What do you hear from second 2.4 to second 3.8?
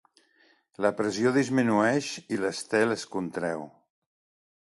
l'estel es contreu.